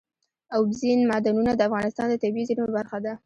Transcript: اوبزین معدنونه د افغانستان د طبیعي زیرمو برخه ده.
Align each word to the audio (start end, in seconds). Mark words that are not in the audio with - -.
اوبزین 0.57 0.99
معدنونه 1.09 1.51
د 1.55 1.61
افغانستان 1.69 2.07
د 2.09 2.15
طبیعي 2.23 2.47
زیرمو 2.49 2.75
برخه 2.77 2.97
ده. 3.05 3.13